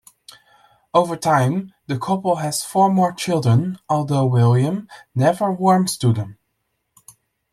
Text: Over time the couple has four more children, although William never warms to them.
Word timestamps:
Over 0.95 1.15
time 1.15 1.75
the 1.85 1.99
couple 1.99 2.37
has 2.37 2.63
four 2.63 2.91
more 2.91 3.11
children, 3.13 3.77
although 3.87 4.25
William 4.25 4.87
never 5.13 5.51
warms 5.53 5.95
to 5.97 6.11
them. 6.11 6.39